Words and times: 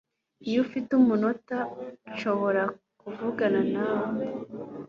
Iyo 0.47 0.59
ufite 0.65 0.89
umunota 0.99 1.57
nshobora 2.11 2.63
kuvugana 3.01 3.61
nawe 3.73 4.25